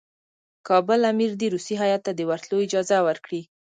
[0.67, 3.41] کابل امیر دي روسي هیات ته د ورتلو اجازه ورکړي.